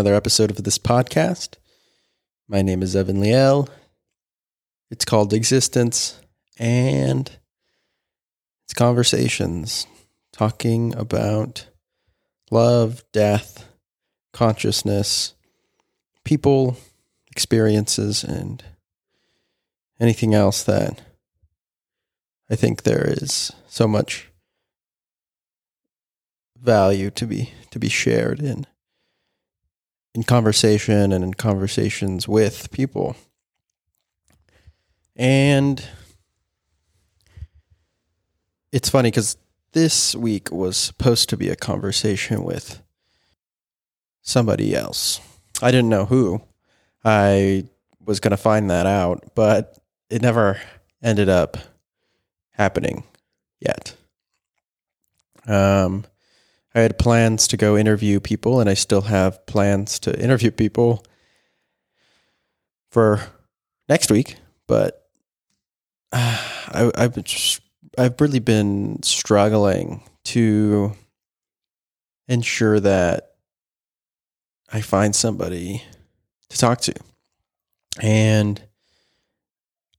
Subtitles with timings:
[0.00, 1.56] another episode of this podcast.
[2.48, 3.68] My name is Evan Liel.
[4.90, 6.18] It's called Existence
[6.58, 7.30] and
[8.64, 9.86] it's conversations
[10.32, 11.66] talking about
[12.50, 13.68] love, death,
[14.32, 15.34] consciousness,
[16.24, 16.78] people,
[17.30, 18.64] experiences, and
[20.00, 20.98] anything else that
[22.50, 24.30] I think there is so much
[26.58, 28.66] value to be to be shared in
[30.14, 33.16] in conversation and in conversations with people.
[35.16, 35.84] And
[38.72, 39.36] it's funny because
[39.72, 42.82] this week was supposed to be a conversation with
[44.22, 45.20] somebody else.
[45.62, 46.42] I didn't know who.
[47.04, 47.64] I
[48.04, 50.60] was going to find that out, but it never
[51.02, 51.56] ended up
[52.52, 53.04] happening
[53.60, 53.94] yet.
[55.46, 56.04] Um,
[56.74, 61.04] I had plans to go interview people, and I still have plans to interview people
[62.90, 63.20] for
[63.88, 64.36] next week.
[64.66, 65.08] But
[66.12, 67.60] uh, I, I've just,
[67.98, 70.92] I've really been struggling to
[72.28, 73.32] ensure that
[74.72, 75.82] I find somebody
[76.50, 76.94] to talk to,
[78.00, 78.62] and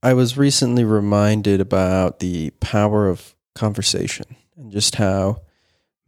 [0.02, 5.42] I was recently reminded about the power of conversation and just how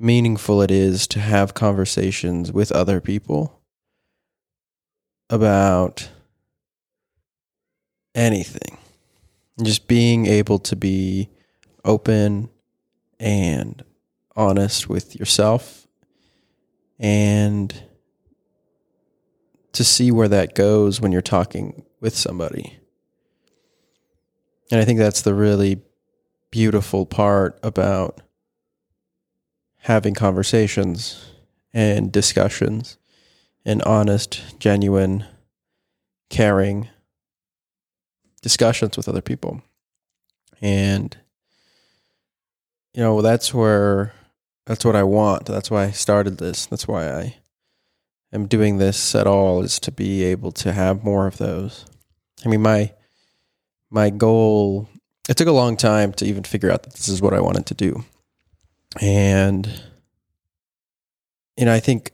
[0.05, 3.60] meaningful it is to have conversations with other people
[5.30, 6.11] about
[8.14, 8.78] anything.
[9.62, 11.30] Just being able to be
[11.84, 12.50] open
[13.19, 13.83] and
[14.36, 15.86] honest with yourself
[16.98, 17.83] and
[19.72, 22.78] to see where that goes when you're talking with somebody.
[24.70, 25.80] And I think that's the really
[26.50, 28.20] beautiful part about
[29.84, 31.30] having conversations
[31.74, 32.96] and discussions
[33.67, 35.27] and honest, genuine,
[36.30, 36.89] caring
[38.40, 39.61] discussions with other people.
[40.62, 41.14] And
[42.94, 44.14] you know, that's where
[44.64, 45.44] that's what I want.
[45.44, 46.64] That's why I started this.
[46.64, 47.36] That's why I
[48.33, 51.84] am doing this at all is to be able to have more of those.
[52.42, 52.94] I mean, my
[53.90, 54.89] my goal
[55.28, 57.67] it took a long time to even figure out that this is what I wanted
[57.67, 58.05] to do.
[59.00, 59.68] And,
[61.56, 62.12] you know, I think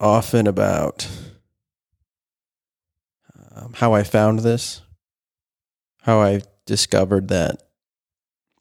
[0.00, 1.08] often about
[3.54, 4.82] um, how I found this,
[6.02, 7.62] how I discovered that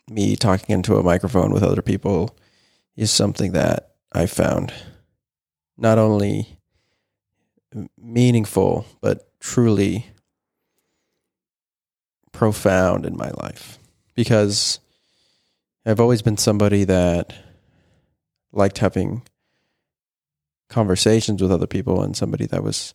[0.10, 2.38] me talking into a microphone with other people
[2.96, 4.74] is something that I found
[5.78, 6.60] not only
[7.98, 10.08] meaningful, but truly
[12.32, 13.80] profound in my life.
[14.14, 14.80] Because
[15.86, 17.34] I've always been somebody that
[18.52, 19.24] liked having
[20.70, 22.94] conversations with other people and somebody that was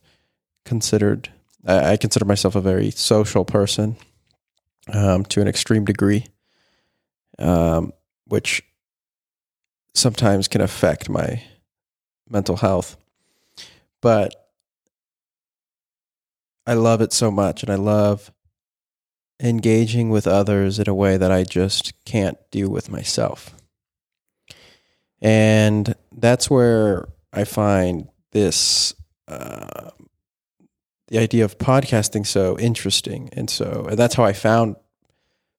[0.64, 1.30] considered
[1.66, 3.96] I, I consider myself a very social person
[4.92, 6.26] um, to an extreme degree,
[7.38, 7.92] um,
[8.26, 8.62] which
[9.94, 11.42] sometimes can affect my
[12.28, 12.96] mental health.
[14.00, 14.34] But
[16.66, 18.30] I love it so much, and I love
[19.40, 23.54] engaging with others in a way that I just can't do with myself.
[25.20, 28.94] And that's where I find this,
[29.26, 29.90] uh,
[31.08, 33.30] the idea of podcasting so interesting.
[33.32, 34.76] And so and that's how I found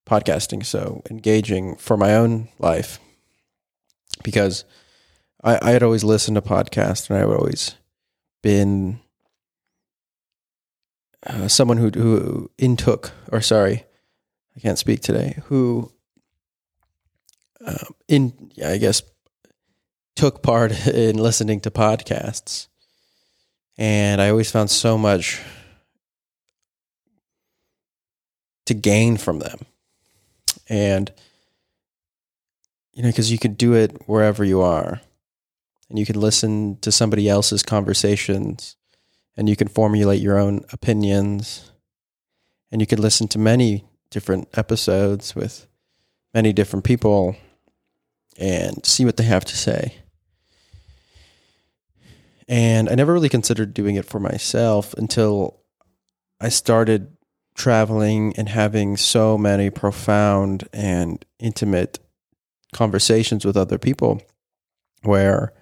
[0.10, 3.00] podcasting so engaging for my own life
[4.24, 4.66] because
[5.44, 7.76] I, I had always listened to podcasts and I had always
[8.42, 9.00] been
[11.26, 13.86] uh, someone who who intook or sorry,
[14.56, 15.40] I can't speak today.
[15.46, 15.92] Who
[17.66, 19.02] uh, in I guess
[20.16, 22.68] took part in listening to podcasts,
[23.78, 25.42] and I always found so much
[28.66, 29.60] to gain from them,
[30.70, 31.12] and
[32.94, 35.02] you know because you could do it wherever you are,
[35.90, 38.78] and you can listen to somebody else's conversations
[39.38, 41.72] and you can formulate your own opinions
[42.72, 45.68] and you can listen to many different episodes with
[46.34, 47.36] many different people
[48.38, 49.96] and see what they have to say.
[52.48, 55.60] And I never really considered doing it for myself until
[56.42, 57.16] I started
[57.56, 62.00] traveling and having so many profound and intimate
[62.72, 64.22] conversations with other people
[65.04, 65.54] where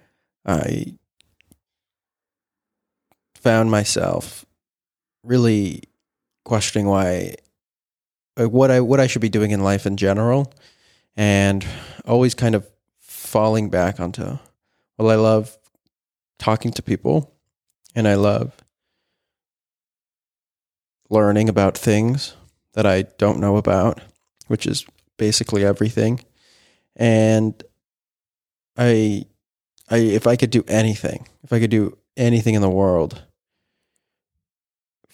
[0.46, 0.97] I
[3.40, 4.44] found myself
[5.22, 5.82] really
[6.44, 7.34] questioning why
[8.36, 10.52] what I what I should be doing in life in general
[11.16, 11.66] and
[12.06, 12.66] always kind of
[13.00, 14.38] falling back onto
[14.96, 15.56] well I love
[16.38, 17.34] talking to people
[17.94, 18.52] and I love
[21.10, 22.34] learning about things
[22.74, 24.00] that I don't know about,
[24.46, 24.86] which is
[25.16, 26.20] basically everything.
[26.96, 27.60] And
[28.76, 29.24] I
[29.90, 33.22] I if I could do anything, if I could do anything in the world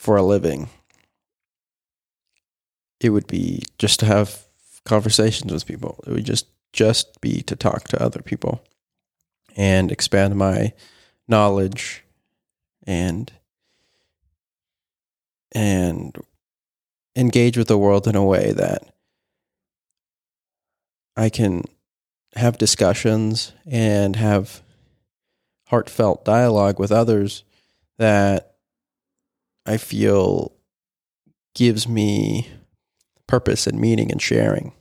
[0.05, 0.69] for a living,
[3.01, 4.45] it would be just to have
[4.85, 6.05] conversations with people.
[6.07, 8.63] It would just just be to talk to other people
[9.57, 10.75] and expand my
[11.27, 12.05] knowledge
[12.87, 13.33] and
[15.53, 16.19] and
[17.17, 18.83] engage with the world in a way that
[21.17, 21.65] I can
[22.37, 24.61] have discussions and have
[25.69, 27.43] heartfelt dialogue with others
[27.97, 28.54] that
[29.67, 30.53] I feel
[31.55, 32.49] gives me
[33.27, 34.73] purpose and meaning and sharing.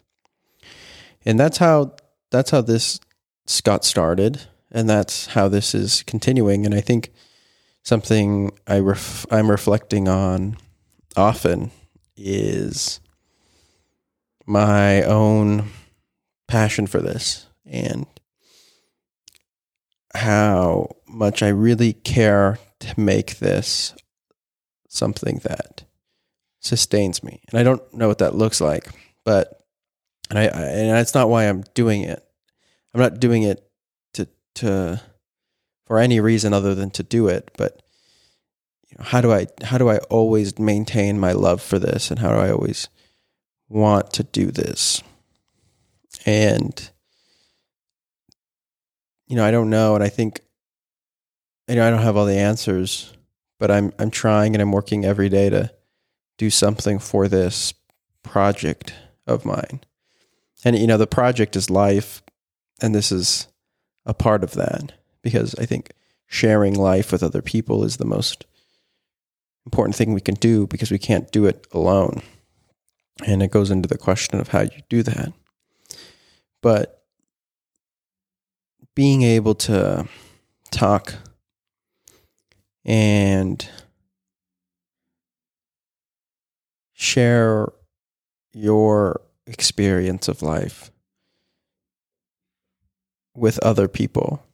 [1.25, 1.95] And that's how
[2.31, 2.99] that's how this
[3.63, 4.41] got started
[4.71, 7.11] and that's how this is continuing and I think
[7.83, 10.57] something I ref, I'm reflecting on
[11.15, 11.71] often
[12.17, 12.99] is
[14.45, 15.69] my own
[16.47, 18.05] passion for this and
[20.15, 23.93] how much I really care to make this
[24.93, 25.83] something that
[26.59, 27.41] sustains me.
[27.49, 28.87] And I don't know what that looks like,
[29.25, 29.63] but
[30.29, 32.23] and I, I and that's not why I'm doing it.
[32.93, 33.67] I'm not doing it
[34.13, 35.01] to to
[35.85, 37.81] for any reason other than to do it, but
[38.89, 42.19] you know, how do I how do I always maintain my love for this and
[42.19, 42.87] how do I always
[43.67, 45.01] want to do this?
[46.25, 46.89] And
[49.27, 50.41] you know, I don't know and I think
[51.67, 53.13] you know, I don't have all the answers,
[53.63, 55.71] but I'm I'm trying and I'm working every day to
[56.37, 57.73] do something for this
[58.21, 58.93] project
[59.25, 59.79] of mine.
[60.65, 62.21] And you know, the project is life
[62.81, 63.47] and this is
[64.05, 65.93] a part of that because I think
[66.27, 68.45] sharing life with other people is the most
[69.65, 72.21] important thing we can do because we can't do it alone.
[73.25, 75.31] And it goes into the question of how you do that.
[76.61, 77.01] But
[78.93, 80.05] being able to
[80.69, 81.13] talk
[82.85, 83.67] and
[86.93, 87.71] share
[88.53, 90.91] your experience of life
[93.35, 94.45] with other people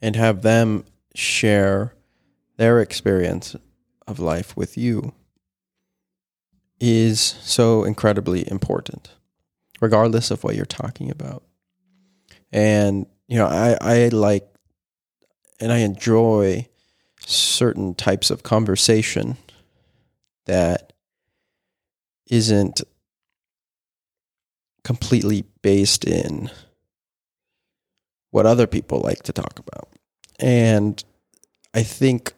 [0.00, 0.84] and have them
[1.14, 1.94] share
[2.56, 3.56] their experience
[4.06, 5.12] of life with you
[6.80, 9.10] is so incredibly important,
[9.80, 11.42] regardless of what you're talking about.
[12.50, 14.51] And, you know, I, I like
[15.62, 16.66] and I enjoy
[17.24, 19.36] certain types of conversation
[20.46, 20.92] that
[22.28, 22.82] isn't
[24.82, 26.50] completely based in
[28.32, 29.88] what other people like to talk about.
[30.40, 31.02] And
[31.72, 32.32] I think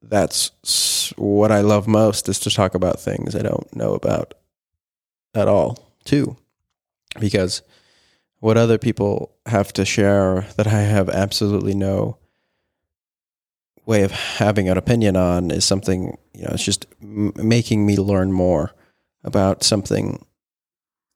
[0.00, 4.32] that's what I love most is to talk about things I don't know about
[5.34, 6.38] at all, too.
[7.20, 7.60] Because
[8.40, 12.16] what other people have to share that I have absolutely no
[13.84, 17.96] way of having an opinion on is something, you know, it's just m- making me
[17.96, 18.72] learn more
[19.24, 20.24] about something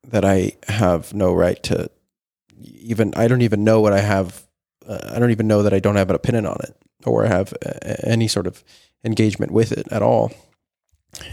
[0.08, 1.90] that I have no right to
[2.58, 4.46] even, I don't even know what I have.
[4.86, 7.28] Uh, I don't even know that I don't have an opinion on it or I
[7.28, 7.54] have
[8.02, 8.62] any sort of
[9.04, 10.32] engagement with it at all.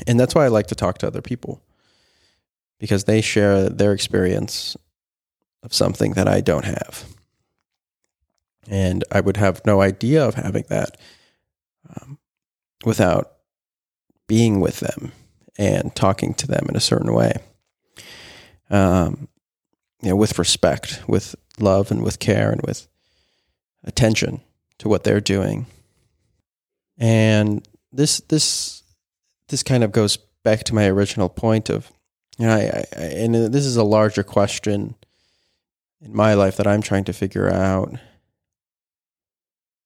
[0.08, 1.62] And that's why I like to talk to other people
[2.80, 4.76] because they share their experience
[5.62, 7.06] of something that I don't have.
[8.68, 10.98] And I would have no idea of having that
[11.90, 12.18] um,
[12.86, 13.34] without
[14.28, 15.12] being with them
[15.58, 17.34] and talking to them in a certain way.
[18.70, 19.28] Um,
[20.02, 22.88] you know, with respect, with love, and with care, and with
[23.84, 24.42] attention
[24.80, 25.66] to what they're doing.
[26.98, 28.84] And this this
[29.48, 31.92] this kind of goes back to my original point of,
[32.38, 34.96] you know, I, I, and this is a larger question
[36.02, 37.94] in my life that I'm trying to figure out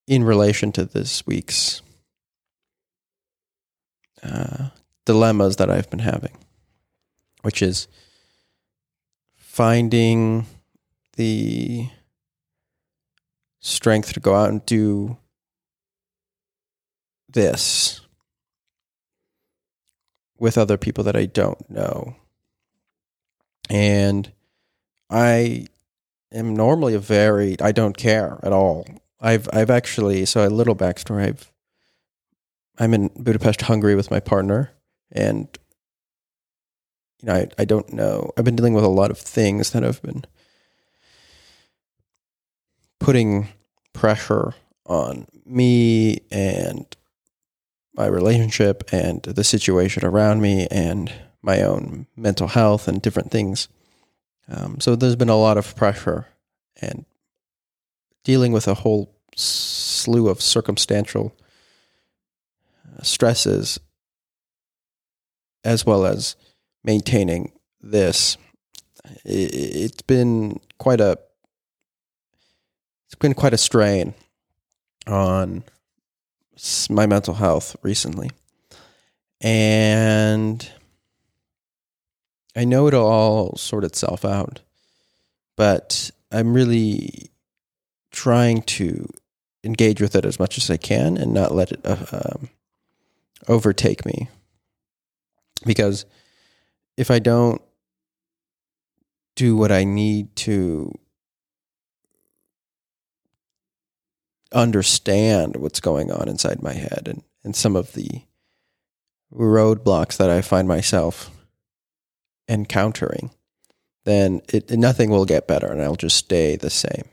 [0.08, 1.82] in relation to this week's
[5.06, 6.38] dilemmas that I've been having,
[7.42, 7.88] which is
[9.36, 10.46] finding
[11.16, 11.90] the
[13.60, 15.18] strength to go out and do
[17.30, 18.02] this
[20.40, 22.16] with other people that I don't know.
[23.70, 24.32] And
[25.10, 25.68] I
[26.32, 28.86] am normally a very I don't care at all.
[29.20, 31.28] I've I've actually so a little backstory.
[31.28, 31.52] I've
[32.78, 34.72] I'm in Budapest, Hungary with my partner
[35.12, 35.48] and
[37.22, 38.32] you know, I, I don't know.
[38.38, 40.26] I've been dealing with a lot of things that have been
[43.00, 43.48] putting
[43.94, 44.54] pressure
[44.86, 46.86] on me and
[47.96, 53.68] my relationship and the situation around me and my own mental health and different things.
[54.50, 56.28] Um, so there's been a lot of pressure
[56.80, 57.06] and
[58.24, 61.36] dealing with a whole slew of circumstantial
[63.04, 63.80] stresses
[65.64, 66.36] as well as
[66.84, 67.52] maintaining
[67.82, 68.38] this.
[69.26, 71.18] It's been quite a
[73.06, 74.14] it's been quite a strain
[75.06, 75.64] on
[76.90, 78.30] my mental health recently.
[79.42, 80.70] And
[82.56, 84.62] I know it'll all sort itself out,
[85.56, 87.30] but I'm really
[88.12, 89.08] trying to
[89.64, 92.50] engage with it as much as I can and not let it uh, um,
[93.48, 94.30] overtake me.
[95.66, 96.06] Because
[96.96, 97.62] if I don't
[99.36, 100.92] do what I need to
[104.52, 108.22] understand what's going on inside my head and, and some of the
[109.34, 111.30] roadblocks that I find myself
[112.48, 113.32] encountering,
[114.06, 117.04] then it, nothing will get better and I'll just stay the same.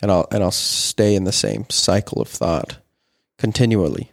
[0.00, 2.78] And I'll and I'll stay in the same cycle of thought
[3.36, 4.12] continually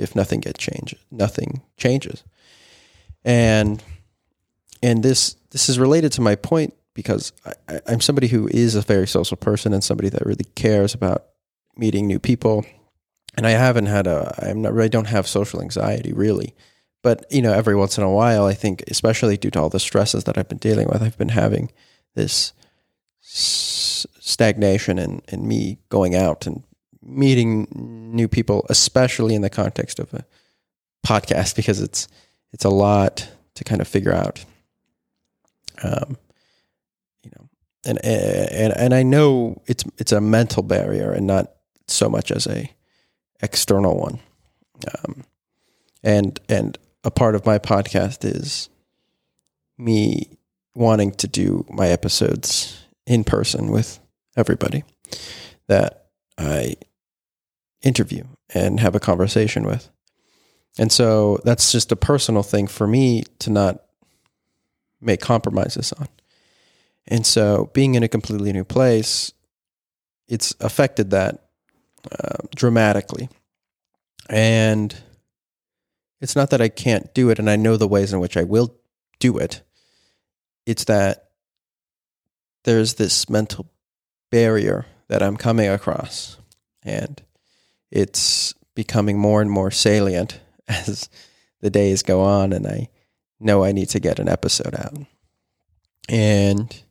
[0.00, 0.96] if nothing gets changed.
[1.10, 2.24] Nothing changes.
[3.24, 3.82] And
[4.82, 7.32] and this this is related to my point because
[7.68, 11.26] I, I'm somebody who is a very social person and somebody that really cares about
[11.76, 12.64] meeting new people.
[13.36, 16.54] And I haven't had a, I'm not, I don't have social anxiety really.
[17.02, 19.80] But, you know, every once in a while, I think, especially due to all the
[19.80, 21.72] stresses that I've been dealing with, I've been having
[22.14, 22.52] this
[23.22, 26.62] stagnation in, in me going out and
[27.02, 27.66] meeting
[28.14, 30.24] new people, especially in the context of a
[31.06, 32.08] podcast, because it's,
[32.52, 34.44] it's a lot to kind of figure out.
[35.82, 36.16] Um,
[37.22, 37.48] you know,
[37.86, 41.52] and, and, and I know it's, it's a mental barrier and not
[41.86, 42.70] so much as a
[43.42, 44.20] external one.
[45.04, 45.24] Um,
[46.02, 48.68] and and a part of my podcast is
[49.78, 50.38] me
[50.74, 53.98] wanting to do my episodes in person with
[54.36, 54.84] everybody
[55.68, 56.06] that
[56.38, 56.76] I
[57.82, 59.88] interview and have a conversation with.
[60.78, 63.82] And so that's just a personal thing for me to not
[65.00, 66.08] make compromises on.
[67.06, 69.32] And so being in a completely new place,
[70.28, 71.48] it's affected that
[72.10, 73.28] uh, dramatically.
[74.28, 74.94] And
[76.20, 78.44] it's not that I can't do it and I know the ways in which I
[78.44, 78.76] will
[79.18, 79.62] do it.
[80.66, 81.30] It's that
[82.64, 83.66] there's this mental
[84.30, 86.36] barrier that I'm coming across.
[86.82, 87.20] And
[87.90, 91.08] it's becoming more and more salient as
[91.60, 92.52] the days go on.
[92.52, 92.88] And I
[93.38, 94.96] know I need to get an episode out.
[96.08, 96.82] And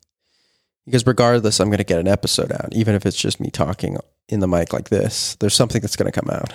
[0.86, 3.98] because regardless, I'm going to get an episode out, even if it's just me talking
[4.28, 6.54] in the mic like this, there's something that's going to come out.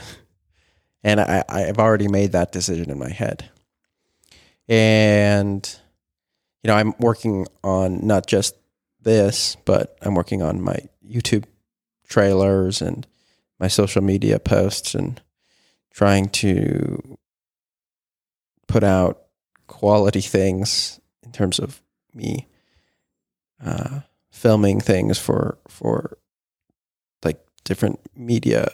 [1.02, 3.48] And I, I've already made that decision in my head.
[4.68, 5.78] And,
[6.62, 8.56] you know, I'm working on not just
[9.02, 11.44] this, but I'm working on my YouTube
[12.08, 13.06] trailers and
[13.58, 15.20] my social media posts and
[15.92, 17.16] trying to
[18.66, 19.22] put out
[19.66, 21.80] quality things in terms of
[22.12, 22.46] me
[23.64, 26.18] uh, filming things for for
[27.24, 28.68] like different media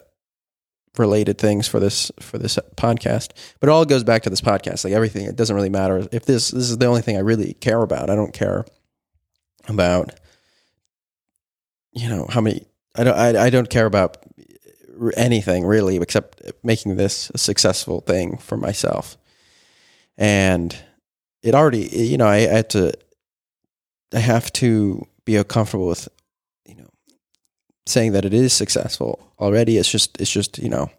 [0.99, 3.31] related things for this for this podcast.
[3.61, 4.85] But it all goes back to this podcast.
[4.85, 6.09] Like everything it doesn't really matter.
[6.11, 8.65] If this this is the only thing i really care about i don't care
[9.69, 10.19] about
[11.93, 12.65] you know how many
[12.97, 14.17] i don't i, I don't care about
[15.17, 19.17] anything really except making this a successful thing for myself
[20.19, 20.77] and
[21.43, 22.93] it already you know i, I had to
[24.15, 26.09] i have to be comfortable with
[26.67, 26.89] you know,
[27.87, 29.77] saying that it is successful already.
[29.77, 30.91] It's just it's just you know,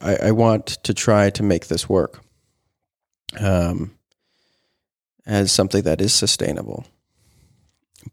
[0.00, 2.20] I, I want to try to make this work
[3.40, 3.96] um,
[5.26, 6.86] as something that is sustainable,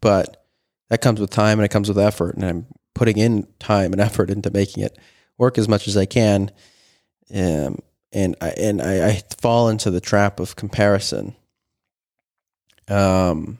[0.00, 0.44] but
[0.90, 4.00] that comes with time and it comes with effort, and I'm putting in time and
[4.00, 4.98] effort into making it
[5.38, 6.50] work as much as I can.
[7.34, 7.78] Um,
[8.12, 11.34] and I and I, I fall into the trap of comparison.
[12.88, 13.58] Um,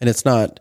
[0.00, 0.60] and it's not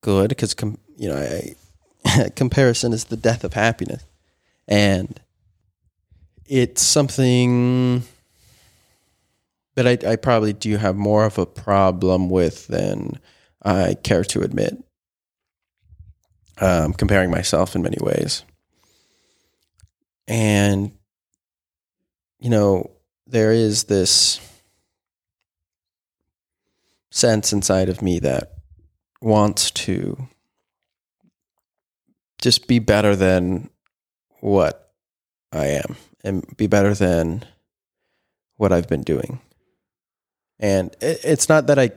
[0.00, 4.04] good because com- you know I, comparison is the death of happiness,
[4.66, 5.20] and
[6.46, 8.04] it's something
[9.74, 13.18] that I, I probably do have more of a problem with than
[13.62, 14.82] I care to admit.
[16.60, 18.44] Um, comparing myself in many ways,
[20.28, 20.92] and
[22.38, 22.92] you know
[23.26, 24.40] there is this
[27.10, 28.52] sense inside of me that
[29.20, 30.28] wants to
[32.40, 33.70] just be better than
[34.40, 34.92] what
[35.52, 37.44] I am and be better than
[38.56, 39.40] what I've been doing.
[40.58, 41.90] And it, it's not that I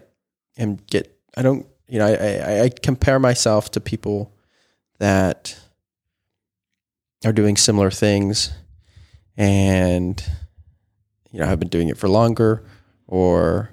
[0.58, 4.34] am get I don't you know I, I, I compare myself to people
[5.00, 5.60] that
[7.26, 8.52] are doing similar things
[9.36, 10.24] and
[11.32, 12.64] you know have been doing it for longer
[13.08, 13.72] or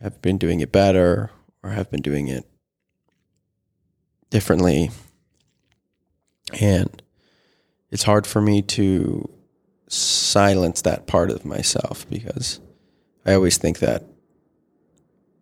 [0.00, 1.30] have been doing it better
[1.62, 2.44] or have been doing it
[4.30, 4.90] differently
[6.60, 7.02] and
[7.90, 9.28] it's hard for me to
[9.88, 12.58] silence that part of myself because
[13.24, 14.04] I always think that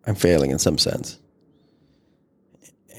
[0.05, 1.19] I'm failing in some sense.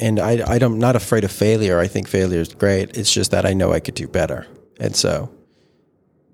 [0.01, 1.79] And I, I'm not afraid of failure.
[1.79, 2.97] I think failure is great.
[2.97, 4.47] It's just that I know I could do better.
[4.81, 5.31] And so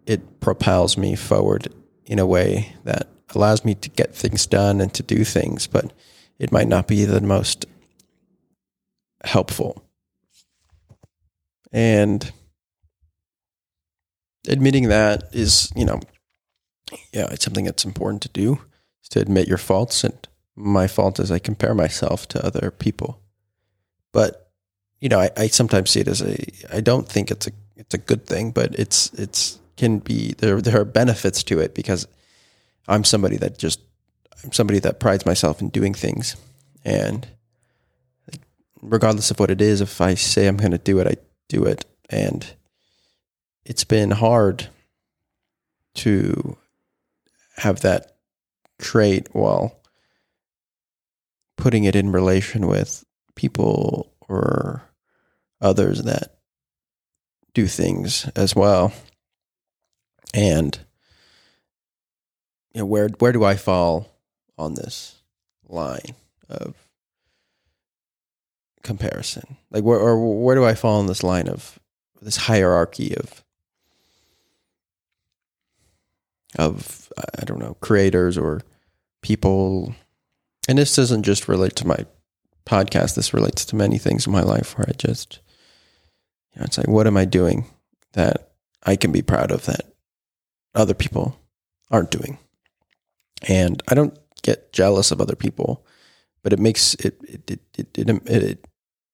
[0.07, 1.69] it propels me forward
[2.07, 5.93] in a way that allows me to get things done and to do things, but
[6.39, 7.67] it might not be the most
[9.25, 9.83] helpful.
[11.73, 12.33] And
[14.47, 16.01] admitting that is, you know,
[17.13, 18.61] yeah, it's something that's important to do
[19.03, 20.05] is to admit your faults.
[20.05, 23.21] And my fault is I compare myself to other people.
[24.13, 24.51] But,
[25.01, 26.37] you know, I, I sometimes see it as a,
[26.75, 30.61] I don't think it's a, it's a good thing, but it's, it's, can be, there,
[30.61, 32.07] there are benefits to it because
[32.89, 33.81] I'm somebody that just,
[34.43, 36.37] I'm somebody that prides myself in doing things.
[36.85, 37.27] And
[38.83, 41.15] regardless of what it is, if I say I'm going to do it, I
[41.49, 41.85] do it.
[42.11, 42.47] And
[43.65, 44.69] it's been hard
[45.97, 46.57] to
[47.57, 48.17] have that
[48.79, 49.81] trait while
[51.57, 53.05] putting it in relation with
[53.39, 54.83] people or
[55.61, 56.39] others that
[57.55, 58.93] do things as well.
[60.35, 60.79] And
[62.75, 64.09] you know, where where do I fall
[64.59, 65.15] on this
[65.69, 66.15] line
[66.49, 66.75] of
[68.83, 69.57] comparison?
[69.71, 71.79] Like where or where do I fall on this line of
[72.21, 73.45] this hierarchy of
[76.59, 78.63] of I don't know creators or
[79.23, 79.95] people.
[80.69, 82.05] And this doesn't just relate to my
[82.69, 83.15] podcast.
[83.15, 85.41] This relates to many things in my life where I just,
[86.55, 87.67] you know, it's like, what am I doing
[88.13, 88.53] that
[88.85, 89.93] I can be proud of that
[90.75, 91.39] other people
[91.91, 92.39] aren't doing?
[93.49, 95.85] And I don't get jealous of other people,
[96.43, 98.65] but it makes it it it it, it, it, it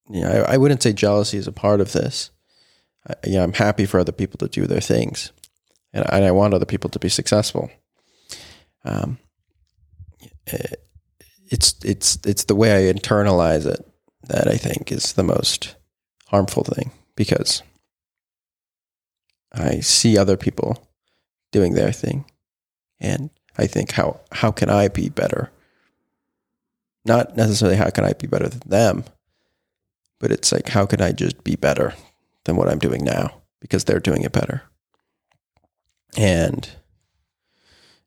[0.09, 2.29] you know, I, I, wouldn't say jealousy is a part of this.
[3.07, 5.31] I, yeah, I'm happy for other people to do their things,
[5.93, 7.71] and, and I want other people to be successful.
[8.83, 9.17] Um,
[10.45, 10.84] it,
[11.55, 13.87] it's it's it's the way I internalize it
[14.27, 15.75] that I think is the most
[16.27, 17.63] harmful thing because
[19.53, 20.85] I see other people
[21.53, 22.25] doing their thing,
[22.99, 25.49] and I think how how can I be better?
[27.05, 29.05] Not necessarily how can I be better than them,
[30.19, 31.93] but it's like how can I just be better
[32.43, 34.63] than what I'm doing now because they're doing it better
[36.17, 36.69] and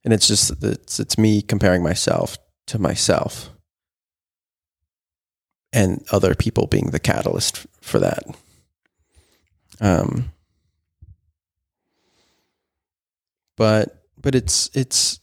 [0.04, 3.50] and it's just it's it's me comparing myself to myself
[5.72, 8.24] and other people being the catalyst for that.
[9.80, 10.32] Um
[13.56, 15.20] but but it's it's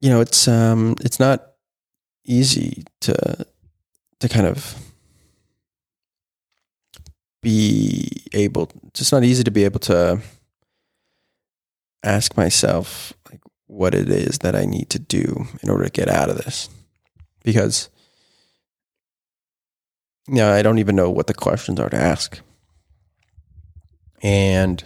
[0.00, 1.52] you know it's um it's not
[2.24, 3.46] easy to
[4.20, 4.76] to kind of
[7.42, 10.20] be able it's not easy to be able to
[12.02, 16.08] ask myself like what it is that I need to do in order to get
[16.08, 16.68] out of this
[17.44, 17.88] because
[20.28, 22.40] you know, I don't even know what the questions are to ask.
[24.22, 24.82] And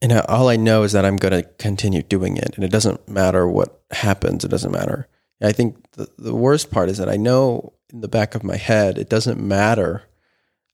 [0.00, 3.08] and all I know is that I'm going to continue doing it and it doesn't
[3.08, 5.08] matter what happens, it doesn't matter.
[5.42, 8.56] I think the, the worst part is that I know in the back of my
[8.56, 10.04] head it doesn't matter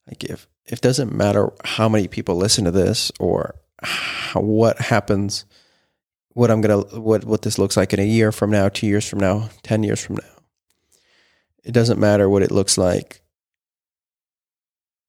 [0.09, 3.55] like if it doesn't matter how many people listen to this or
[4.35, 5.45] what happens,
[6.31, 9.09] what I'm gonna what what this looks like in a year from now, two years
[9.09, 10.23] from now, ten years from now.
[11.65, 13.23] It doesn't matter what it looks like,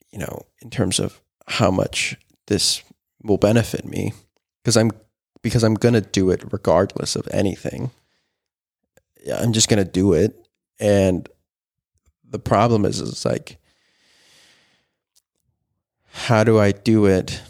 [0.10, 2.16] you know, in terms of how much
[2.48, 2.82] this
[3.24, 4.14] will benefit me,
[4.64, 4.92] because I'm
[5.42, 7.92] because I'm gonna do it regardless of anything.
[9.24, 10.48] Yeah, I'm just gonna do it,
[10.80, 11.28] and
[12.28, 13.58] the problem is, is like
[16.12, 17.42] how do I do it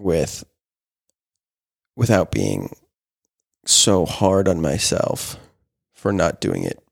[0.00, 0.44] with
[1.96, 2.74] without being
[3.66, 5.36] so hard on myself
[5.92, 6.82] for not doing it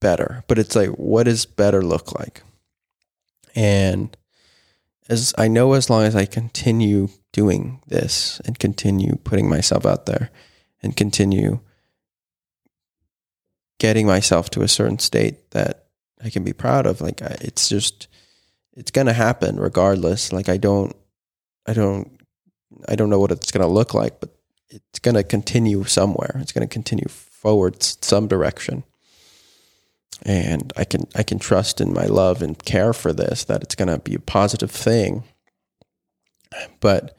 [0.00, 0.44] better.
[0.48, 2.42] But it's like, what does better look like?
[3.54, 4.16] And
[5.08, 10.06] as I know, as long as I continue doing this and continue putting myself out
[10.06, 10.30] there
[10.82, 11.60] and continue
[13.78, 15.86] getting myself to a certain state that
[16.22, 17.00] I can be proud of.
[17.00, 18.08] Like it's just
[18.74, 20.32] it's going to happen regardless.
[20.32, 20.96] Like I don't
[21.66, 22.10] I don't
[22.88, 24.30] I don't know what it's going to look like, but
[24.68, 26.36] it's going to continue somewhere.
[26.40, 28.84] It's going to continue forward some direction.
[30.22, 33.74] And I can I can trust in my love and care for this that it's
[33.74, 35.24] going to be a positive thing.
[36.80, 37.16] But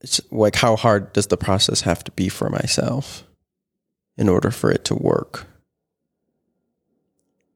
[0.00, 3.24] it's like how hard does the process have to be for myself
[4.16, 5.46] in order for it to work?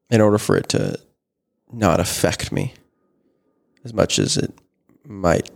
[0.09, 0.97] In order for it to
[1.71, 2.73] not affect me
[3.83, 4.53] as much as it
[5.07, 5.49] might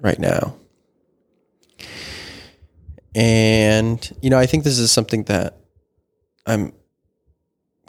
[0.00, 0.56] right now.
[3.14, 5.56] And, you know, I think this is something that
[6.46, 6.72] I'm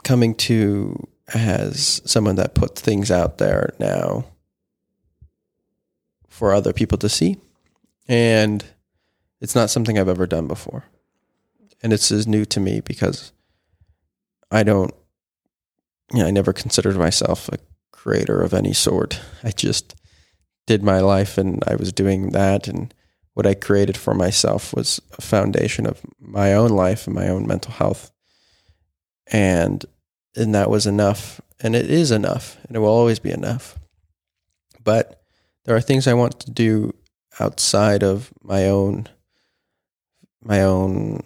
[0.04, 4.24] coming to as someone that puts things out there now
[6.28, 7.38] for other people to see.
[8.06, 8.64] And
[9.40, 10.84] it's not something I've ever done before.
[11.82, 13.32] And it's is new to me because
[14.50, 14.94] I don't,
[16.12, 17.58] you know, I never considered myself a
[17.90, 19.20] creator of any sort.
[19.42, 19.94] I just
[20.66, 22.68] did my life and I was doing that.
[22.68, 22.92] And
[23.34, 27.46] what I created for myself was a foundation of my own life and my own
[27.46, 28.10] mental health.
[29.32, 29.84] And
[30.36, 31.40] and that was enough.
[31.60, 32.58] And it is enough.
[32.66, 33.78] And it will always be enough.
[34.84, 35.22] But
[35.64, 36.94] there are things I want to do
[37.40, 39.08] outside of my own
[40.42, 41.22] my own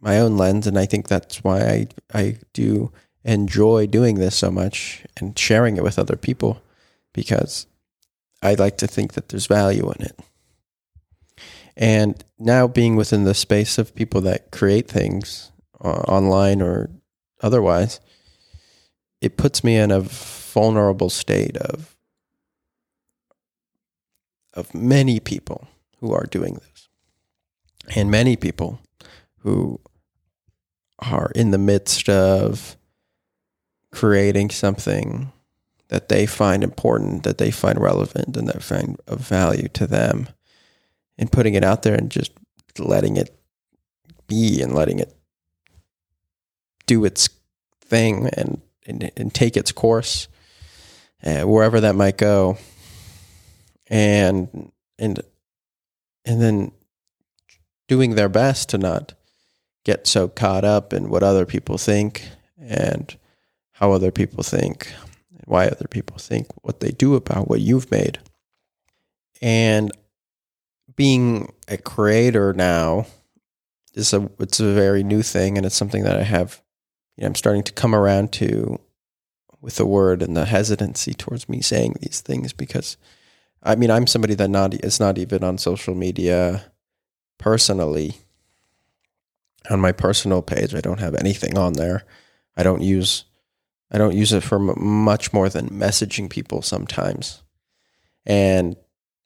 [0.00, 2.90] my own lens and I think that's why I I do
[3.24, 6.60] enjoy doing this so much and sharing it with other people
[7.12, 7.66] because
[8.42, 10.18] I like to think that there's value in it.
[11.76, 16.90] And now being within the space of people that create things uh, online or
[17.42, 18.00] otherwise,
[19.20, 21.96] it puts me in a vulnerable state of
[24.54, 25.68] of many people
[26.00, 26.88] who are doing this.
[27.96, 28.80] And many people
[29.38, 29.80] who
[30.98, 32.76] are in the midst of
[33.92, 35.32] creating something
[35.90, 40.28] that they find important, that they find relevant, and that find of value to them,
[41.18, 42.32] and putting it out there and just
[42.78, 43.36] letting it
[44.28, 45.12] be and letting it
[46.86, 47.28] do its
[47.80, 50.28] thing and and, and take its course
[51.24, 52.56] uh, wherever that might go,
[53.88, 55.20] and and
[56.24, 56.70] and then
[57.88, 59.14] doing their best to not
[59.84, 62.28] get so caught up in what other people think
[62.60, 63.16] and
[63.72, 64.92] how other people think
[65.46, 68.18] why other people think what they do about what you've made.
[69.42, 69.90] And
[70.96, 73.06] being a creator now
[73.94, 76.62] is a it's a very new thing and it's something that I have
[77.16, 78.78] you know, I'm starting to come around to
[79.60, 82.96] with the word and the hesitancy towards me saying these things because
[83.62, 86.64] I mean I'm somebody that not is not even on social media
[87.38, 88.16] personally
[89.68, 92.04] on my personal page I don't have anything on there
[92.56, 93.24] I don't use
[93.90, 97.42] I don't use it for much more than messaging people sometimes.
[98.24, 98.76] And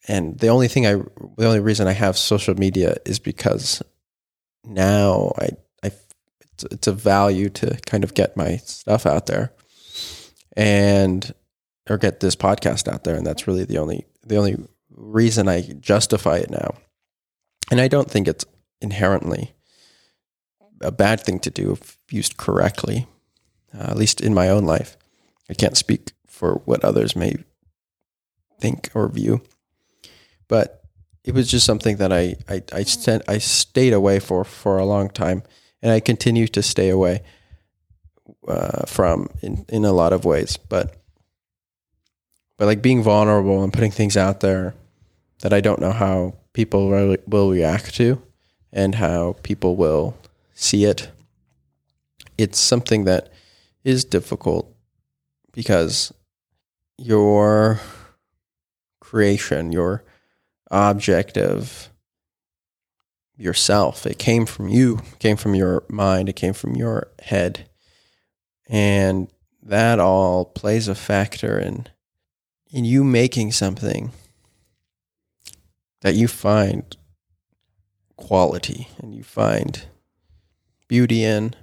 [0.06, 3.82] and the only thing I the only reason I have social media is because
[4.64, 5.50] now I
[5.82, 5.90] I
[6.40, 9.52] it's, it's a value to kind of get my stuff out there
[10.56, 11.34] and
[11.88, 14.56] or get this podcast out there and that's really the only the only
[14.90, 16.74] reason I justify it now.
[17.70, 18.44] And I don't think it's
[18.80, 19.54] inherently
[20.80, 23.06] a bad thing to do if used correctly
[23.74, 24.96] uh, at least in my own life.
[25.50, 27.36] I can't speak for what others may
[28.60, 29.42] think or view,
[30.48, 30.82] but
[31.24, 34.86] it was just something that I I I, sent, I stayed away for for a
[34.86, 35.42] long time,
[35.82, 37.22] and I continue to stay away
[38.48, 40.56] uh, from in in a lot of ways.
[40.56, 40.96] But
[42.56, 44.74] but like being vulnerable and putting things out there
[45.40, 46.88] that I don't know how people
[47.26, 48.22] will react to,
[48.72, 50.16] and how people will
[50.54, 51.10] see it.
[52.38, 53.32] It's something that
[53.84, 54.74] is difficult
[55.52, 56.12] because
[56.98, 57.80] your
[59.00, 60.04] creation, your
[60.70, 61.90] object of
[63.36, 67.68] yourself, it came from you, it came from your mind, it came from your head.
[68.68, 69.28] And
[69.62, 71.88] that all plays a factor in
[72.70, 74.10] in you making something
[76.00, 76.96] that you find
[78.16, 79.86] quality and you find
[80.88, 81.54] beauty in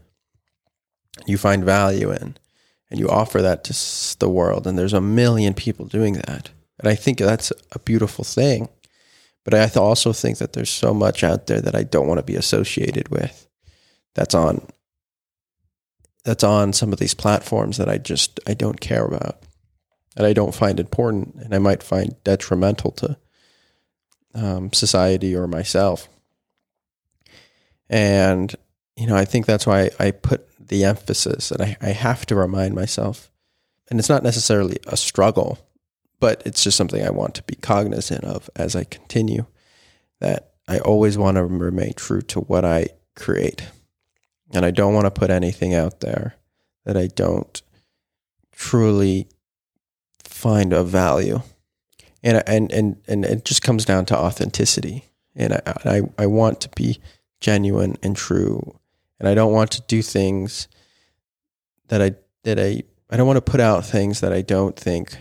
[1.27, 2.37] you find value in
[2.89, 6.49] and you offer that to the world and there's a million people doing that.
[6.79, 8.69] And i think that's a beautiful thing
[9.43, 12.25] but i also think that there's so much out there that i don't want to
[12.25, 13.47] be associated with
[14.15, 14.65] that's on
[16.23, 19.37] that's on some of these platforms that i just i don't care about.
[20.15, 23.17] That i don't find important and i might find detrimental to
[24.33, 26.07] um, society or myself.
[27.89, 28.55] And
[28.95, 32.35] you know, I think that's why I put the emphasis and I, I have to
[32.35, 33.29] remind myself.
[33.89, 35.59] And it's not necessarily a struggle,
[36.21, 39.45] but it's just something I want to be cognizant of as I continue
[40.21, 43.67] that I always want to remain true to what I create.
[44.53, 46.35] And I don't want to put anything out there
[46.85, 47.61] that I don't
[48.53, 49.27] truly
[50.23, 51.41] find of value.
[52.23, 55.03] And and and and it just comes down to authenticity.
[55.35, 57.01] And I I, I want to be
[57.41, 58.79] genuine and true.
[59.21, 60.67] And I don't want to do things
[61.89, 65.15] that I that I I don't want to put out things that I don't think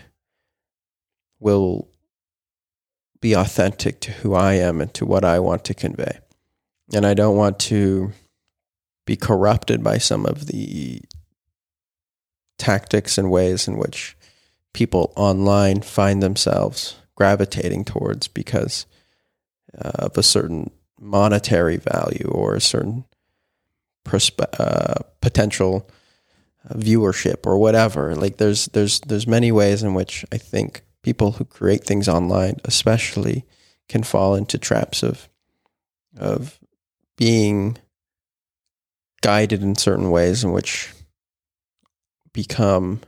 [1.39, 1.87] will
[3.21, 6.17] be authentic to who I am and to what I want to convey.
[6.91, 8.11] And I don't want to
[9.05, 11.01] be corrupted by some of the
[12.57, 14.17] tactics and ways in which
[14.73, 18.87] people online find themselves gravitating towards because
[19.75, 23.05] of a certain monetary value or a certain
[24.05, 25.89] perspe- uh, potential
[26.69, 28.15] viewership or whatever.
[28.15, 32.57] Like there's there's there's many ways in which I think people who create things online,
[32.65, 33.45] especially,
[33.89, 35.29] can fall into traps of
[36.17, 36.59] of
[37.17, 37.77] being
[39.21, 40.91] guided in certain ways in which
[42.33, 43.01] become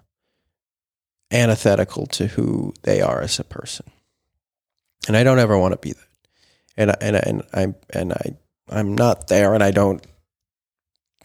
[1.32, 3.86] antithetical to who they are as a person.
[5.08, 6.08] And I don't ever want to be that.
[6.78, 8.38] And and and I'm and I
[8.70, 10.04] I'm not there and I don't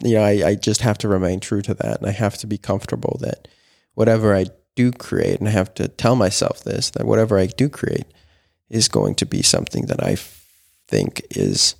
[0.02, 2.46] you know, I, I just have to remain true to that and I have to
[2.46, 3.48] be comfortable that
[3.94, 7.68] whatever I do create, and I have to tell myself this that whatever I do
[7.68, 8.06] create
[8.70, 10.16] is going to be something that I
[10.86, 11.74] think is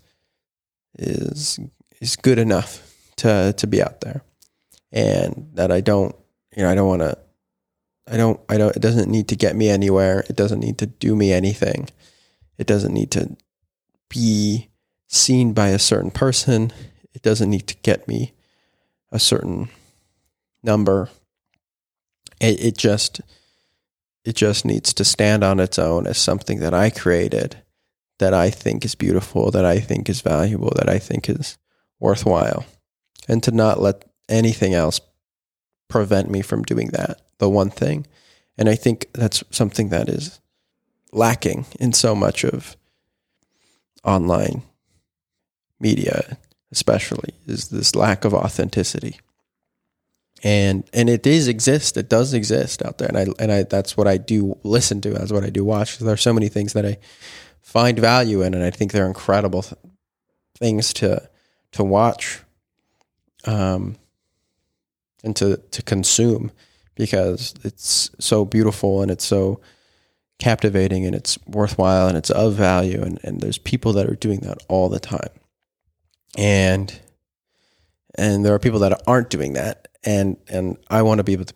[0.99, 1.61] is
[2.01, 2.83] is good enough
[3.19, 4.23] to to be out there,
[4.91, 6.17] and that I don't
[6.57, 7.17] you know I don't want to
[8.11, 10.25] I don't I don't it doesn't need to get me anywhere.
[10.29, 11.89] It doesn't need to do me anything.
[12.59, 13.37] It doesn't need to
[14.09, 14.71] be
[15.07, 16.73] seen by a certain person.
[17.19, 18.33] It doesn't need to get me
[19.11, 19.71] a certain
[20.63, 21.11] number
[22.41, 23.21] it, it just
[24.25, 27.63] it just needs to stand on its own as something that I created
[28.21, 31.59] that I think is beautiful, that I think is valuable, that I think is
[31.99, 32.65] worthwhile.
[33.27, 35.01] And to not let anything else
[35.89, 38.07] prevent me from doing that, the one thing.
[38.57, 40.41] And I think that's something that is
[41.13, 42.77] lacking in so much of
[44.05, 44.63] online
[45.81, 46.37] media,
[46.73, 49.19] especially, is this lack of authenticity.
[50.43, 53.97] And and it does exist it does exist out there and i and i that's
[53.97, 56.75] what i do listen to that's what i do watch there are so many things
[56.75, 56.97] that i
[57.61, 59.75] find value in and i think they're incredible th-
[60.57, 61.29] things to
[61.73, 62.41] to watch
[63.47, 63.97] um
[65.25, 66.53] and to to consume
[66.95, 69.61] because it's so beautiful and it's so
[70.39, 74.39] captivating and it's worthwhile and it's of value and, and there's people that are doing
[74.41, 75.31] that all the time
[76.37, 77.01] and
[78.17, 79.89] and there are people that aren't doing that.
[80.05, 81.53] And and I want to be the,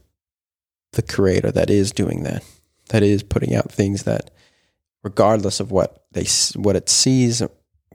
[0.93, 2.45] the creator that is doing that,
[2.89, 4.31] that is putting out things that,
[5.03, 7.43] regardless of what they what it sees,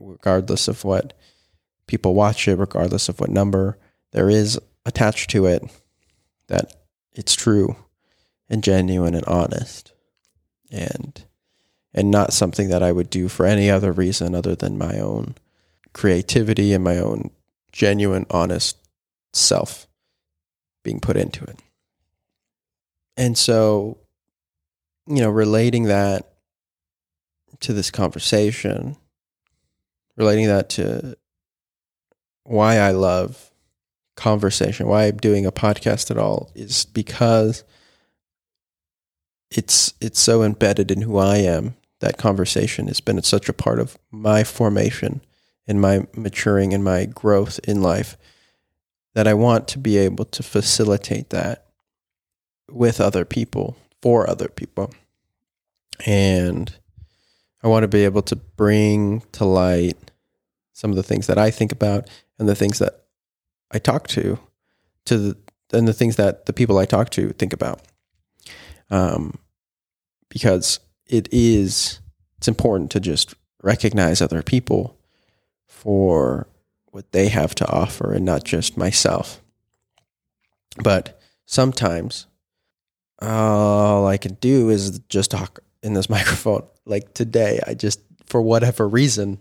[0.00, 1.14] regardless of what
[1.86, 3.78] people watch it, regardless of what number
[4.12, 5.62] there is attached to it,
[6.48, 6.74] that
[7.12, 7.76] it's true
[8.48, 9.92] and genuine and honest,
[10.70, 11.24] and
[11.94, 15.34] and not something that I would do for any other reason other than my own
[15.92, 17.30] creativity and my own
[17.72, 18.76] genuine, honest
[19.32, 19.86] self
[20.82, 21.58] being put into it.
[23.16, 23.98] And so,
[25.06, 26.32] you know, relating that
[27.60, 28.96] to this conversation,
[30.16, 31.16] relating that to
[32.44, 33.50] why I love
[34.16, 37.64] conversation, why I'm doing a podcast at all is because
[39.50, 41.74] it's it's so embedded in who I am.
[42.00, 45.20] That conversation has been such a part of my formation
[45.68, 48.16] and my maturing and my growth in life
[49.14, 51.66] that I want to be able to facilitate that
[52.70, 54.92] with other people, for other people.
[56.06, 56.74] And
[57.62, 60.10] I want to be able to bring to light
[60.72, 63.04] some of the things that I think about and the things that
[63.70, 64.38] I talk to,
[65.06, 65.36] to the,
[65.72, 67.82] and the things that the people I talk to think about.
[68.90, 69.38] Um,
[70.28, 72.00] because it is,
[72.38, 74.97] it's important to just recognize other people
[75.68, 76.48] for
[76.90, 79.40] what they have to offer and not just myself.
[80.82, 82.26] But sometimes
[83.20, 86.66] all I can do is just talk in this microphone.
[86.84, 89.38] Like today, I just, for whatever reason,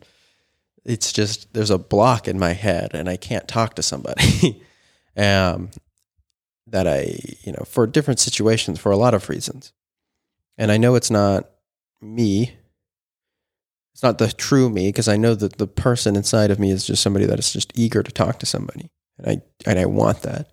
[0.86, 4.64] it's just there's a block in my head and I can't talk to somebody.
[5.18, 5.70] um,
[6.68, 9.72] that I, you know, for different situations for a lot of reasons.
[10.58, 11.50] And I know it's not
[12.02, 12.58] me.
[13.98, 16.86] It's not the true me because I know that the person inside of me is
[16.86, 20.22] just somebody that is just eager to talk to somebody, and I and I want
[20.22, 20.52] that.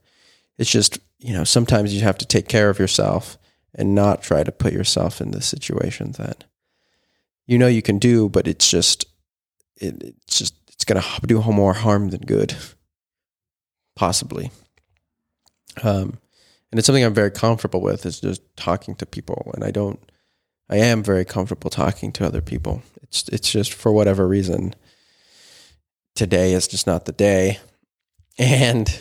[0.57, 3.37] It's just you know sometimes you have to take care of yourself
[3.75, 6.45] and not try to put yourself in this situation that
[7.47, 9.05] you know you can do, but it's just
[9.77, 12.57] it, it's just it's going to do more harm than good,
[13.95, 14.53] possibly.
[15.83, 16.19] Um,
[16.73, 20.01] and it's something I'm very comfortable with is just talking to people, and I don't.
[20.69, 22.83] I am very comfortable talking to other people.
[23.03, 24.75] It's it's just for whatever reason.
[26.15, 27.59] Today is just not the day,
[28.39, 28.99] and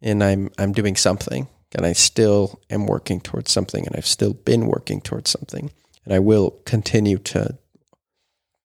[0.00, 4.34] and I'm I'm doing something, and I still am working towards something, and I've still
[4.34, 5.70] been working towards something,
[6.04, 7.58] and I will continue to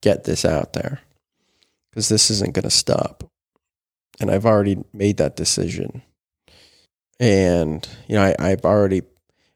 [0.02, 1.00] get this out there
[1.89, 3.24] because this isn't going to stop.
[4.19, 6.04] And I've already made that decision.
[7.19, 9.04] And, you know, I, I've already,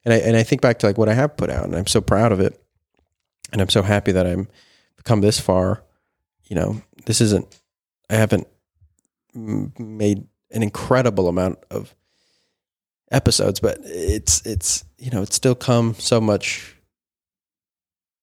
[0.08, 1.86] and I, and I think back to like what I have put out, and I'm
[1.86, 2.58] so proud of it.
[3.52, 4.48] And I'm so happy that I'm
[5.04, 5.84] come this far.
[6.46, 7.60] You know, this isn't,
[8.10, 8.48] I haven't
[9.34, 11.93] made an incredible amount of
[13.12, 16.78] episodes, but it's, it's, you know, it's still come so much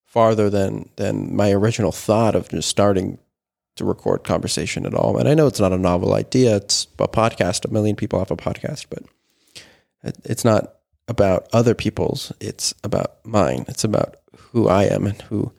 [0.06, 3.18] farther than than my original thought of just starting
[3.76, 5.18] to record conversation at all.
[5.18, 7.68] And I know it's not a novel idea; it's a podcast.
[7.68, 9.02] A million people have a podcast, but
[10.24, 10.76] it's not
[11.08, 12.32] about other people's.
[12.40, 13.64] It's about mine.
[13.68, 15.52] It's about who I am and who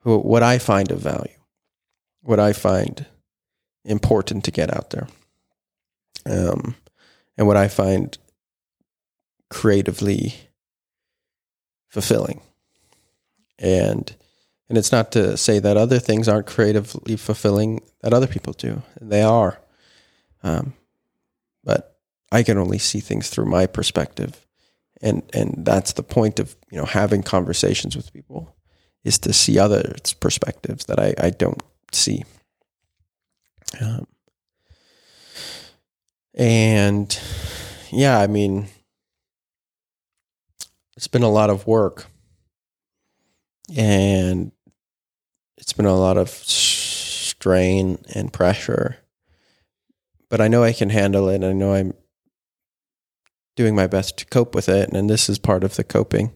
[0.00, 1.38] who what I find of value,
[2.22, 3.06] what I find
[3.84, 5.08] important to get out there,
[6.26, 6.76] um,
[7.36, 8.16] and what I find
[9.50, 10.34] creatively
[11.88, 12.40] fulfilling
[13.58, 14.14] and
[14.68, 18.82] and it's not to say that other things aren't creatively fulfilling that other people do.
[18.98, 19.60] They are,
[20.42, 20.72] um,
[21.62, 21.93] but
[22.34, 24.46] I can only see things through my perspective,
[25.00, 28.56] and and that's the point of you know having conversations with people
[29.04, 32.24] is to see others' perspectives that I I don't see.
[33.80, 34.06] Um,
[36.34, 37.18] and
[37.90, 38.66] yeah, I mean,
[40.96, 42.06] it's been a lot of work
[43.76, 44.52] and
[45.56, 48.98] it's been a lot of strain and pressure.
[50.28, 51.44] But I know I can handle it.
[51.44, 51.94] I know I'm
[53.56, 56.32] doing my best to cope with it, and this is part of the coping.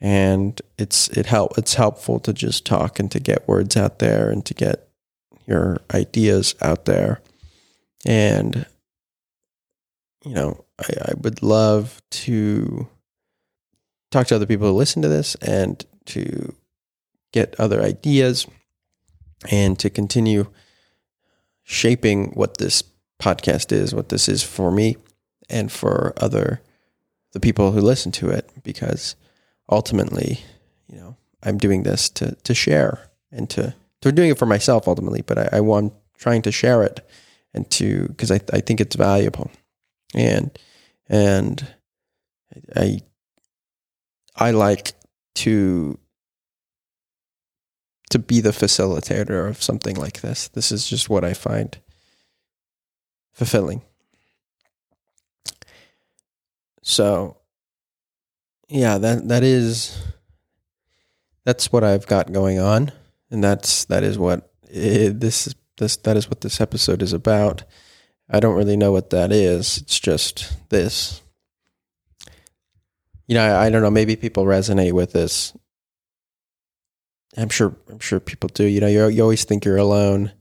[0.00, 4.30] And it's it help it's helpful to just talk and to get words out there
[4.30, 4.88] and to get
[5.46, 7.20] your ideas out there.
[8.04, 8.66] And
[10.24, 12.88] you know, I, I would love to
[14.10, 16.54] talk to other people who listen to this and to
[17.32, 18.46] get other ideas
[19.50, 20.48] and to continue
[21.62, 22.82] shaping what this
[23.20, 24.96] podcast is, what this is for me
[25.52, 26.60] and for other
[27.32, 29.16] the people who listen to it because
[29.70, 30.40] ultimately,
[30.88, 34.88] you know, I'm doing this to to share and to to doing it for myself
[34.88, 37.06] ultimately, but I, I want trying to share it
[37.54, 39.50] and to because I I think it's valuable
[40.14, 40.50] and
[41.08, 41.66] and
[42.76, 43.00] I
[44.36, 44.92] I like
[45.36, 45.98] to
[48.10, 50.48] to be the facilitator of something like this.
[50.48, 51.78] This is just what I find
[53.32, 53.82] fulfilling.
[56.82, 57.38] So
[58.68, 59.98] yeah, that that is
[61.44, 62.92] that's what I've got going on
[63.30, 67.64] and that's that is what it, this this that is what this episode is about.
[68.28, 69.78] I don't really know what that is.
[69.78, 71.22] It's just this
[73.26, 73.90] you know, I, I don't know.
[73.90, 75.56] Maybe people resonate with this.
[77.36, 77.74] I'm sure.
[77.90, 78.64] I'm sure people do.
[78.64, 80.32] You know, you you always think you're alone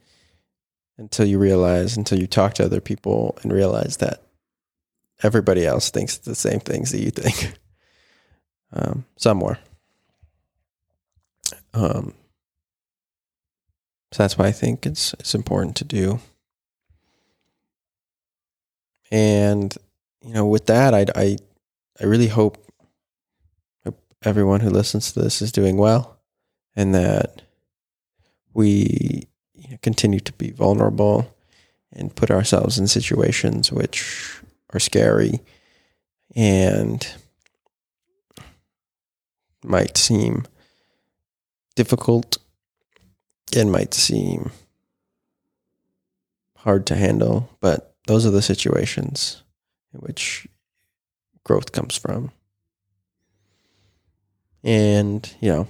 [0.98, 4.24] until you realize, until you talk to other people and realize that
[5.24, 7.58] everybody else thinks the same things that you think.
[8.74, 9.60] Um, somewhere.
[11.74, 12.14] Um,
[14.14, 16.20] so that's why I think it's it's important to do.
[19.12, 19.76] And
[20.26, 21.36] you know, with that, I I
[22.00, 22.66] I really hope
[24.24, 26.20] everyone who listens to this is doing well
[26.76, 27.42] and that
[28.54, 29.28] we
[29.82, 31.36] continue to be vulnerable
[31.94, 34.42] and put ourselves in situations which
[34.74, 35.42] are scary
[36.36, 37.08] and
[39.64, 40.46] might seem
[41.76, 42.38] difficult
[43.56, 44.52] and might seem
[46.58, 49.44] hard to handle, but those are the situations
[49.94, 50.48] in which
[51.44, 52.32] growth comes from.
[54.64, 55.68] And, you know,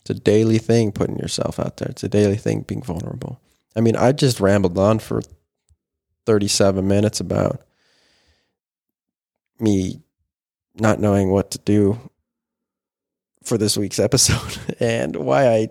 [0.00, 1.88] it's a daily thing putting yourself out there.
[1.88, 3.40] It's a daily thing being vulnerable.
[3.74, 5.22] I mean, I just rambled on for
[6.26, 7.62] 37 minutes about
[9.58, 10.02] me
[10.74, 11.98] not knowing what to do
[13.42, 15.68] for this week's episode and why I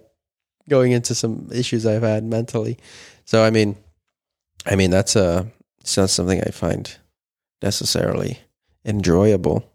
[0.69, 2.77] going into some issues I've had mentally.
[3.25, 3.75] So I mean,
[4.65, 5.47] I mean that's a
[5.81, 6.95] it's not something I find
[7.61, 8.39] necessarily
[8.85, 9.69] enjoyable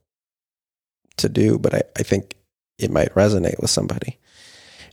[1.18, 2.34] to do, but I, I think
[2.78, 4.18] it might resonate with somebody.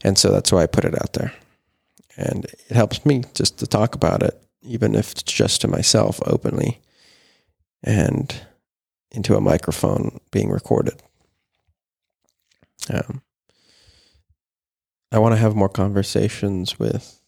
[0.04, 1.32] And so that's why I put it out there.
[2.16, 6.20] And it helps me just to talk about it, even if it's just to myself
[6.26, 6.80] openly
[7.82, 8.34] and
[9.16, 11.02] into a microphone being recorded.
[12.90, 13.22] Um,
[15.10, 17.20] I want to have more conversations with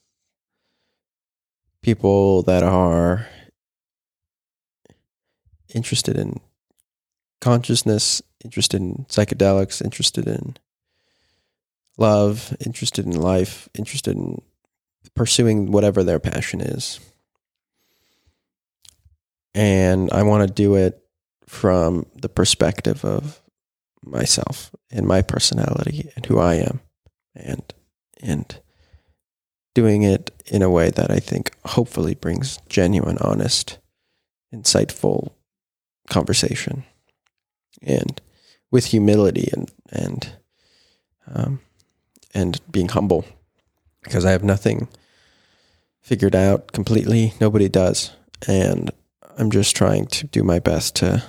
[1.83, 3.27] people that are
[5.75, 6.41] interested in
[7.41, 10.57] consciousness, interested in psychedelics, interested in
[11.97, 14.43] love, interested in life, interested in
[15.15, 17.01] pursuing whatever their passion is.
[19.55, 21.03] And I want to do it
[21.49, 23.41] from the perspective of
[24.05, 26.81] myself and my personality and who I am
[27.35, 27.63] and
[28.23, 28.61] and
[29.75, 33.79] doing it in a way that I think hopefully brings genuine, honest,
[34.53, 35.33] insightful
[36.11, 36.85] conversation
[37.83, 38.21] and
[38.71, 40.33] with humility and and
[41.33, 41.61] um,
[42.35, 43.25] and being humble
[44.03, 44.89] because I have nothing
[46.01, 47.35] figured out completely.
[47.41, 48.11] Nobody does,
[48.47, 48.91] and
[49.37, 51.23] I'm just trying to do my best to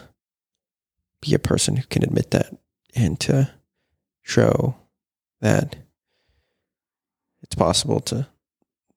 [1.22, 2.56] be a person who can admit that
[2.96, 3.52] and to
[4.22, 4.76] show
[5.42, 5.76] that
[7.42, 8.28] it's possible to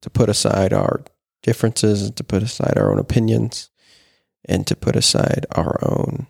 [0.00, 1.02] to put aside our
[1.42, 3.70] differences and to put aside our own opinions
[4.44, 6.26] and to put aside our own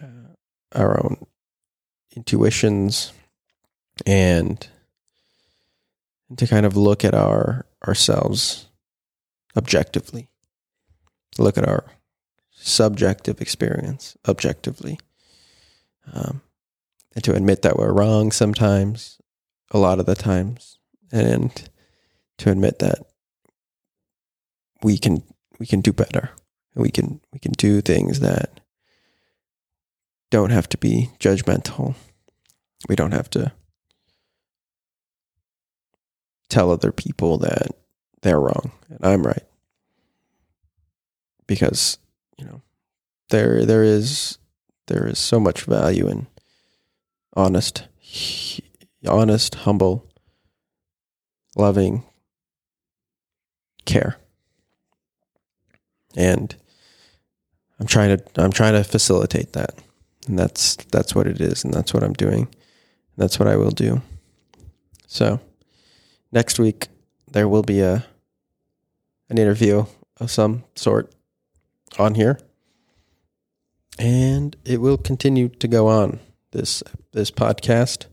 [0.00, 0.34] uh,
[0.74, 1.26] our own
[2.14, 3.12] intuitions
[4.06, 4.68] and,
[6.28, 8.66] and to kind of look at our ourselves
[9.56, 10.28] objectively.
[11.38, 11.84] Look at our
[12.62, 14.98] subjective experience objectively
[16.12, 16.40] um,
[17.14, 19.20] and to admit that we're wrong sometimes
[19.70, 20.78] a lot of the times
[21.10, 21.68] and
[22.38, 22.98] to admit that
[24.82, 25.22] we can
[25.58, 26.30] we can do better
[26.74, 28.60] we can we can do things that
[30.30, 31.94] don't have to be judgmental.
[32.88, 33.52] We don't have to
[36.48, 37.68] tell other people that
[38.22, 39.44] they're wrong and I'm right.
[41.46, 41.98] Because,
[42.40, 42.62] you know,
[43.28, 44.38] there there is
[44.86, 46.26] there is so much value in
[47.36, 47.84] honest
[49.08, 50.06] honest, humble,
[51.56, 52.04] loving
[53.84, 54.16] care.
[56.16, 56.54] And
[57.78, 59.74] I'm trying to I'm trying to facilitate that.
[60.26, 62.48] And that's that's what it is and that's what I'm doing.
[63.16, 64.02] That's what I will do.
[65.06, 65.40] So,
[66.32, 66.88] next week
[67.30, 68.04] there will be a
[69.28, 69.84] an interview
[70.18, 71.12] of some sort
[71.98, 72.38] on here.
[73.98, 76.20] And it will continue to go on
[76.52, 76.82] this
[77.12, 78.06] this podcast.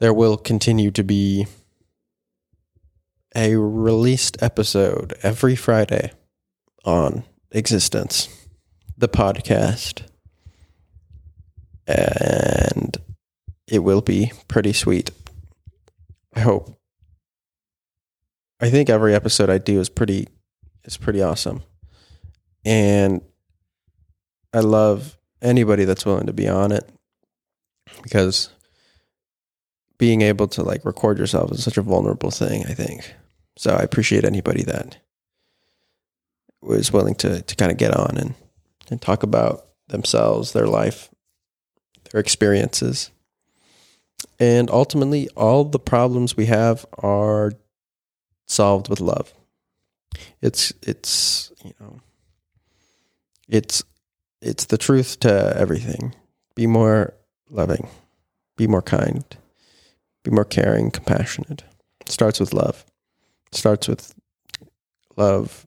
[0.00, 1.46] There will continue to be
[3.34, 6.12] a released episode every Friday
[6.84, 8.28] on existence,
[8.96, 10.02] the podcast.
[11.86, 12.96] And
[13.66, 15.10] it will be pretty sweet.
[16.34, 16.78] I hope.
[18.60, 20.28] I think every episode I do is pretty
[20.84, 21.62] is pretty awesome.
[22.68, 23.22] And
[24.52, 26.86] I love anybody that's willing to be on it
[28.02, 28.50] because
[29.96, 33.14] being able to like record yourself is such a vulnerable thing, I think.
[33.56, 34.98] So I appreciate anybody that
[36.60, 38.34] was willing to to kind of get on and
[38.90, 41.08] and talk about themselves, their life,
[42.12, 43.10] their experiences.
[44.38, 47.52] And ultimately all the problems we have are
[48.46, 49.32] solved with love.
[50.42, 52.00] It's it's you know
[53.48, 53.82] it's
[54.40, 56.14] it's the truth to everything.
[56.54, 57.14] Be more
[57.50, 57.88] loving.
[58.56, 59.24] Be more kind.
[60.22, 61.64] Be more caring, compassionate.
[62.00, 62.84] It starts with love.
[63.50, 64.14] It starts with
[65.16, 65.66] love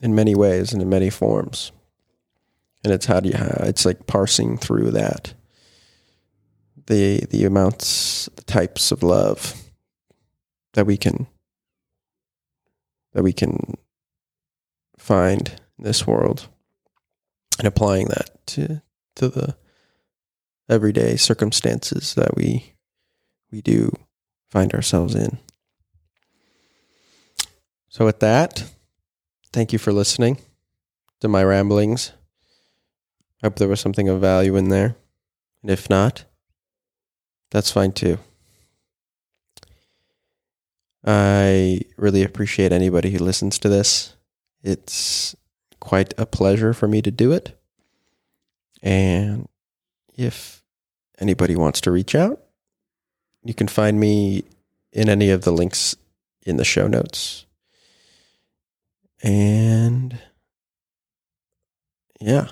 [0.00, 1.72] in many ways and in many forms.
[2.84, 5.34] And it's how do you it's like parsing through that.
[6.86, 9.54] The the amounts the types of love
[10.74, 11.26] that we can
[13.12, 13.74] that we can
[14.96, 16.48] find in this world
[17.58, 18.82] and applying that to
[19.16, 19.56] to the
[20.68, 22.74] everyday circumstances that we
[23.50, 23.92] we do
[24.50, 25.38] find ourselves in.
[27.88, 28.64] So with that,
[29.52, 30.38] Thank you for listening
[31.20, 32.12] to my ramblings.
[33.42, 34.94] I Hope there was something of value in there.
[35.62, 36.24] And if not,
[37.50, 38.18] that's fine too.
[41.04, 44.14] I really appreciate anybody who listens to this.
[44.62, 45.34] It's
[45.88, 47.58] quite a pleasure for me to do it.
[48.82, 49.48] And
[50.18, 50.62] if
[51.18, 52.42] anybody wants to reach out,
[53.42, 54.44] you can find me
[54.92, 55.96] in any of the links
[56.44, 57.46] in the show notes.
[59.22, 60.18] And
[62.20, 62.48] yeah,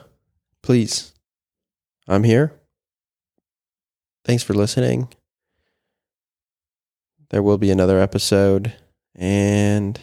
[0.62, 1.12] please,
[2.08, 2.54] I'm here.
[4.24, 5.08] Thanks for listening.
[7.28, 8.72] There will be another episode
[9.14, 10.00] and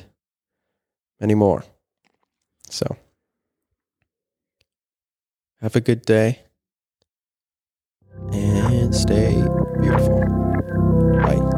[1.20, 1.64] many more.
[2.70, 2.96] So,
[5.64, 6.40] have a good day
[8.34, 9.34] and stay
[9.80, 10.20] beautiful.
[11.24, 11.53] Bye.